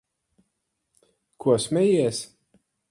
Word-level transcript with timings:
Ko 1.45 1.57
smejies? 1.67 2.25